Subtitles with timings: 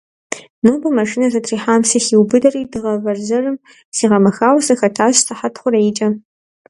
[0.65, 3.57] Нобэ машинэ зэтрихьам сыхиубыдэри, дыгъэ вэржьэрым
[3.97, 6.09] сигъэмэхауэ сыхэтащ сыхьэт хъурейкӏэ.